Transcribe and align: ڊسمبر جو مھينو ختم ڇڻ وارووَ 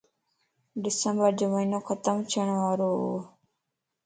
ڊسمبر 0.83 1.31
جو 1.39 1.47
مھينو 1.53 1.79
ختم 1.87 2.15
ڇڻ 2.31 2.47
وارووَ 2.59 3.15